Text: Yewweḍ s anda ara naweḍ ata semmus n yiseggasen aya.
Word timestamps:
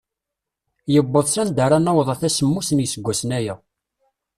Yewweḍ 0.93 1.27
s 1.33 1.35
anda 1.41 1.61
ara 1.65 1.77
naweḍ 1.79 2.09
ata 2.13 2.29
semmus 2.29 2.69
n 2.71 2.83
yiseggasen 2.83 3.31
aya. 3.37 3.55